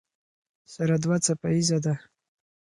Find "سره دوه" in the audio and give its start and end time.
0.73-1.17